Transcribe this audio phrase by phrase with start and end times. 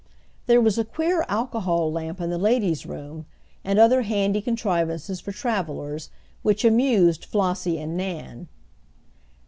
[0.47, 3.27] There was a queer alcohol lamp in the ladies room,
[3.63, 6.09] and other handy contrivances for travelers,
[6.41, 8.47] which amused Flossie and Nan.